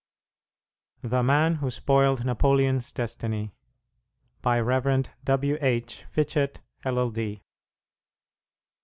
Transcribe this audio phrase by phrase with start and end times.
[1.03, 3.53] THE MAN WHO SPOILED NAPOLEON'S "DESTINY"
[4.41, 5.03] By Rev.
[5.25, 5.57] W.
[5.61, 6.05] H.
[6.09, 7.43] Fitchett, LL.D.